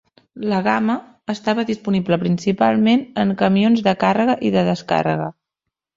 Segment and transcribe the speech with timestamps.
[0.51, 0.95] La gamma
[1.33, 5.29] estava disponible principalment en camions de càrrega i de descàrrega.